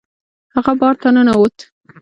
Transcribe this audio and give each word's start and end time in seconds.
هغه 0.55 0.73
بار 0.79 0.95
ته 1.01 1.07
ننوت. 1.15 1.57